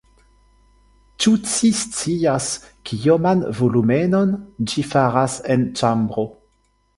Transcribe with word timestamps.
Ĉu 1.25 1.33
ci 1.51 1.69
scias, 1.79 2.47
kioman 2.91 3.45
volumenon 3.61 4.33
ĝi 4.73 4.87
faras 4.95 5.37
en 5.59 5.69
ĉambro? 5.83 6.27